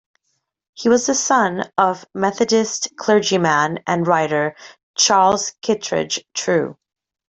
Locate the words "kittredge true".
5.61-6.75